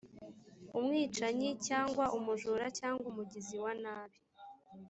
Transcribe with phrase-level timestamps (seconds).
[0.77, 4.17] umwicanyi cyangwa umujura cyangwa umugizi wa nabi